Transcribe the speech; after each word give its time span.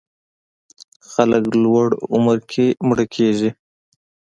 خلک 1.11 1.43
لوړ 1.63 1.87
عمر 2.13 2.37
کې 2.51 2.65
مړه 2.87 3.05
کېږي. 3.15 3.49